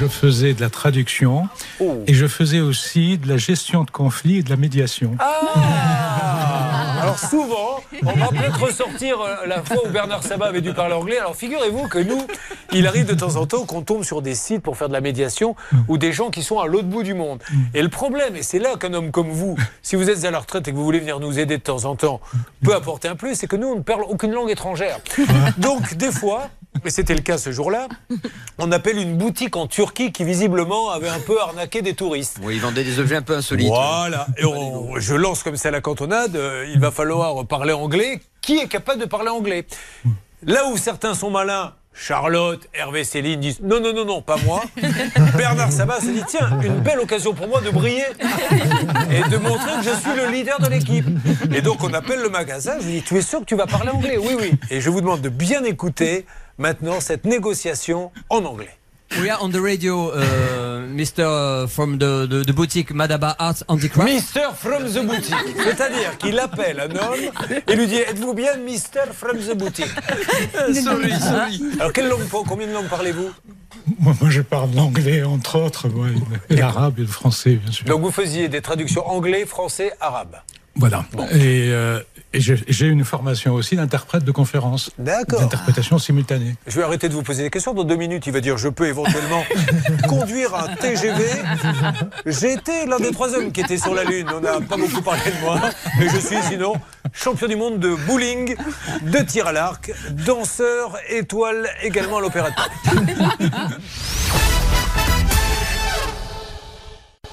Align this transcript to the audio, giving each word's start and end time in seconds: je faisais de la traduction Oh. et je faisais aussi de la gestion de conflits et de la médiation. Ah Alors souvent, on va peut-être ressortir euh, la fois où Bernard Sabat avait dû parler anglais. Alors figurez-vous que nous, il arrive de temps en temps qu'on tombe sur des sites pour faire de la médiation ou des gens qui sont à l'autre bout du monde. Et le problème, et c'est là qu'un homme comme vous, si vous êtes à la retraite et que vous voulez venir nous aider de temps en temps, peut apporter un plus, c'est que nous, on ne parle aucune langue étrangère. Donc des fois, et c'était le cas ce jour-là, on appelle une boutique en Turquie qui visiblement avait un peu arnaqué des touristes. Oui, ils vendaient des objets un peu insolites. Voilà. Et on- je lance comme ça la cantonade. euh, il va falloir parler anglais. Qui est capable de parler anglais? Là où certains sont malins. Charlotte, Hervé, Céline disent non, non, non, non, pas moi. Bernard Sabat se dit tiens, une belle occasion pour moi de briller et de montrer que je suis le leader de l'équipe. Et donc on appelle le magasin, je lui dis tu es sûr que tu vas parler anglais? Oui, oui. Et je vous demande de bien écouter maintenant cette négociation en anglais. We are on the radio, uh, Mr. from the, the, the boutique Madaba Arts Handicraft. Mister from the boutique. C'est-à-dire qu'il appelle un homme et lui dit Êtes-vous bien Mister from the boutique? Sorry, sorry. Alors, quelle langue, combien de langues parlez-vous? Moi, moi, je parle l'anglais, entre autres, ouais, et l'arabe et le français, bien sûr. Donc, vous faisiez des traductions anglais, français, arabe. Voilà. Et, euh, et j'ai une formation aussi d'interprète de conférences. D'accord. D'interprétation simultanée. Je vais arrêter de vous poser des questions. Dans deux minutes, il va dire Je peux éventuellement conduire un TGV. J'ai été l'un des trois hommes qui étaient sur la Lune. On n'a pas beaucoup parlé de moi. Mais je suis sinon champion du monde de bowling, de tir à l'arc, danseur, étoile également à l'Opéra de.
je 0.00 0.06
faisais 0.06 0.54
de 0.54 0.62
la 0.62 0.70
traduction 0.70 1.46
Oh. 1.78 2.02
et 2.06 2.14
je 2.14 2.26
faisais 2.26 2.60
aussi 2.60 3.18
de 3.18 3.28
la 3.28 3.36
gestion 3.36 3.84
de 3.84 3.90
conflits 3.90 4.38
et 4.38 4.42
de 4.42 4.48
la 4.48 4.56
médiation. 4.56 5.14
Ah 5.18 6.96
Alors 7.02 7.18
souvent, 7.18 7.80
on 8.04 8.12
va 8.12 8.28
peut-être 8.28 8.60
ressortir 8.62 9.18
euh, 9.20 9.46
la 9.46 9.62
fois 9.62 9.78
où 9.86 9.90
Bernard 9.90 10.22
Sabat 10.22 10.46
avait 10.46 10.60
dû 10.60 10.72
parler 10.72 10.94
anglais. 10.94 11.18
Alors 11.18 11.34
figurez-vous 11.36 11.88
que 11.88 11.98
nous, 11.98 12.26
il 12.72 12.86
arrive 12.86 13.06
de 13.06 13.14
temps 13.14 13.36
en 13.36 13.46
temps 13.46 13.64
qu'on 13.64 13.82
tombe 13.82 14.04
sur 14.04 14.22
des 14.22 14.34
sites 14.34 14.62
pour 14.62 14.76
faire 14.76 14.88
de 14.88 14.92
la 14.94 15.00
médiation 15.00 15.54
ou 15.88 15.98
des 15.98 16.12
gens 16.12 16.30
qui 16.30 16.42
sont 16.42 16.58
à 16.60 16.66
l'autre 16.66 16.88
bout 16.88 17.02
du 17.02 17.14
monde. 17.14 17.42
Et 17.74 17.82
le 17.82 17.88
problème, 17.88 18.36
et 18.36 18.42
c'est 18.42 18.58
là 18.58 18.76
qu'un 18.78 18.92
homme 18.94 19.10
comme 19.10 19.30
vous, 19.30 19.56
si 19.82 19.96
vous 19.96 20.08
êtes 20.08 20.24
à 20.24 20.30
la 20.30 20.38
retraite 20.38 20.66
et 20.68 20.72
que 20.72 20.76
vous 20.76 20.84
voulez 20.84 21.00
venir 21.00 21.20
nous 21.20 21.38
aider 21.38 21.56
de 21.58 21.62
temps 21.62 21.84
en 21.84 21.94
temps, 21.96 22.20
peut 22.62 22.74
apporter 22.74 23.08
un 23.08 23.16
plus, 23.16 23.34
c'est 23.34 23.46
que 23.46 23.56
nous, 23.56 23.68
on 23.68 23.76
ne 23.76 23.82
parle 23.82 24.02
aucune 24.08 24.32
langue 24.32 24.50
étrangère. 24.50 24.98
Donc 25.58 25.94
des 25.94 26.12
fois, 26.12 26.48
et 26.84 26.90
c'était 26.90 27.14
le 27.14 27.20
cas 27.20 27.36
ce 27.38 27.52
jour-là, 27.52 27.88
on 28.58 28.70
appelle 28.72 28.96
une 28.98 29.16
boutique 29.16 29.56
en 29.56 29.66
Turquie 29.66 30.12
qui 30.12 30.24
visiblement 30.24 30.90
avait 30.90 31.08
un 31.08 31.20
peu 31.20 31.40
arnaqué 31.40 31.82
des 31.82 31.94
touristes. 31.94 32.38
Oui, 32.42 32.54
ils 32.56 32.60
vendaient 32.60 32.84
des 32.84 32.98
objets 32.98 33.16
un 33.16 33.22
peu 33.22 33.36
insolites. 33.36 33.68
Voilà. 33.68 34.26
Et 34.38 34.44
on- 34.44 34.98
je 34.98 35.14
lance 35.14 35.42
comme 35.42 35.56
ça 35.56 35.70
la 35.70 35.80
cantonade. 35.80 36.36
euh, 36.36 36.66
il 36.72 36.80
va 36.80 36.90
falloir 36.90 37.46
parler 37.46 37.72
anglais. 37.72 38.20
Qui 38.40 38.58
est 38.58 38.68
capable 38.68 39.00
de 39.00 39.06
parler 39.06 39.28
anglais? 39.28 39.66
Là 40.46 40.66
où 40.68 40.76
certains 40.76 41.14
sont 41.14 41.30
malins. 41.30 41.74
Charlotte, 41.92 42.66
Hervé, 42.72 43.02
Céline 43.02 43.40
disent 43.40 43.60
non, 43.62 43.80
non, 43.80 43.92
non, 43.92 44.04
non, 44.04 44.22
pas 44.22 44.36
moi. 44.46 44.62
Bernard 45.36 45.72
Sabat 45.72 46.00
se 46.00 46.06
dit 46.06 46.22
tiens, 46.26 46.48
une 46.62 46.78
belle 46.80 47.00
occasion 47.00 47.34
pour 47.34 47.48
moi 47.48 47.60
de 47.60 47.70
briller 47.70 48.04
et 49.10 49.28
de 49.28 49.36
montrer 49.36 49.72
que 49.78 49.82
je 49.84 49.90
suis 49.96 50.16
le 50.16 50.30
leader 50.30 50.60
de 50.60 50.68
l'équipe. 50.68 51.04
Et 51.52 51.60
donc 51.62 51.82
on 51.82 51.92
appelle 51.92 52.20
le 52.22 52.28
magasin, 52.30 52.74
je 52.80 52.86
lui 52.86 52.92
dis 52.94 53.02
tu 53.02 53.16
es 53.18 53.22
sûr 53.22 53.40
que 53.40 53.44
tu 53.44 53.56
vas 53.56 53.66
parler 53.66 53.90
anglais? 53.90 54.16
Oui, 54.18 54.36
oui. 54.38 54.52
Et 54.70 54.80
je 54.80 54.88
vous 54.88 55.00
demande 55.00 55.20
de 55.20 55.28
bien 55.28 55.64
écouter 55.64 56.26
maintenant 56.60 57.00
cette 57.00 57.24
négociation 57.24 58.12
en 58.28 58.44
anglais. 58.44 58.70
We 59.18 59.28
are 59.28 59.42
on 59.42 59.48
the 59.50 59.60
radio, 59.60 60.12
uh, 60.12 60.86
Mr. 60.86 61.66
from 61.68 61.98
the, 61.98 62.28
the, 62.28 62.44
the 62.46 62.52
boutique 62.52 62.92
Madaba 62.94 63.34
Arts 63.40 63.64
Handicraft. 63.66 64.08
Mister 64.08 64.52
from 64.54 64.84
the 64.84 65.04
boutique. 65.04 65.34
C'est-à-dire 65.64 66.16
qu'il 66.18 66.38
appelle 66.38 66.78
un 66.78 66.94
homme 66.94 67.58
et 67.66 67.74
lui 67.74 67.88
dit 67.88 67.96
Êtes-vous 67.96 68.34
bien 68.34 68.56
Mister 68.58 69.00
from 69.12 69.38
the 69.38 69.56
boutique? 69.56 69.90
Sorry, 70.72 71.10
sorry. 71.18 71.60
Alors, 71.80 71.92
quelle 71.92 72.08
langue, 72.08 72.20
combien 72.30 72.68
de 72.68 72.72
langues 72.72 72.88
parlez-vous? 72.88 73.30
Moi, 73.98 74.14
moi, 74.20 74.30
je 74.30 74.42
parle 74.42 74.70
l'anglais, 74.76 75.24
entre 75.24 75.58
autres, 75.58 75.88
ouais, 75.88 76.10
et 76.48 76.56
l'arabe 76.56 77.00
et 77.00 77.02
le 77.02 77.08
français, 77.08 77.54
bien 77.56 77.72
sûr. 77.72 77.86
Donc, 77.86 78.02
vous 78.02 78.12
faisiez 78.12 78.48
des 78.48 78.60
traductions 78.60 79.04
anglais, 79.08 79.44
français, 79.44 79.92
arabe. 80.00 80.36
Voilà. 80.76 81.04
Et, 81.32 81.70
euh, 81.72 82.00
et 82.32 82.40
j'ai 82.40 82.86
une 82.86 83.04
formation 83.04 83.54
aussi 83.54 83.74
d'interprète 83.74 84.24
de 84.24 84.30
conférences. 84.30 84.90
D'accord. 84.98 85.40
D'interprétation 85.40 85.98
simultanée. 85.98 86.54
Je 86.66 86.76
vais 86.76 86.84
arrêter 86.84 87.08
de 87.08 87.14
vous 87.14 87.22
poser 87.22 87.42
des 87.42 87.50
questions. 87.50 87.74
Dans 87.74 87.82
deux 87.82 87.96
minutes, 87.96 88.26
il 88.26 88.32
va 88.32 88.40
dire 88.40 88.56
Je 88.56 88.68
peux 88.68 88.86
éventuellement 88.86 89.42
conduire 90.08 90.54
un 90.54 90.74
TGV. 90.76 91.24
J'ai 92.26 92.52
été 92.52 92.86
l'un 92.86 92.98
des 92.98 93.10
trois 93.10 93.34
hommes 93.34 93.50
qui 93.50 93.60
étaient 93.60 93.78
sur 93.78 93.94
la 93.94 94.04
Lune. 94.04 94.28
On 94.32 94.40
n'a 94.40 94.60
pas 94.60 94.76
beaucoup 94.76 95.02
parlé 95.02 95.30
de 95.30 95.40
moi. 95.40 95.60
Mais 95.98 96.08
je 96.08 96.18
suis 96.18 96.40
sinon 96.48 96.74
champion 97.12 97.48
du 97.48 97.56
monde 97.56 97.80
de 97.80 97.94
bowling, 98.06 98.54
de 99.02 99.18
tir 99.18 99.48
à 99.48 99.52
l'arc, 99.52 99.90
danseur, 100.10 100.98
étoile 101.08 101.68
également 101.82 102.18
à 102.18 102.20
l'Opéra 102.20 102.50
de. 102.50 102.54